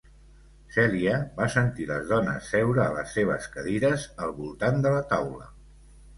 Celia 0.77 1.11
va 1.35 1.47
sentir 1.55 1.85
les 1.91 2.07
dones 2.13 2.47
seure 2.55 2.83
a 2.87 2.97
les 2.97 3.13
seves 3.19 3.47
cadires 3.59 4.09
al 4.27 4.35
voltant 4.41 4.83
de 4.89 4.97
la 4.99 5.07
taula. 5.15 5.53